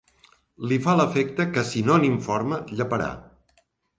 [0.71, 3.13] Li fa l'efecte que si no n'informa lleparà.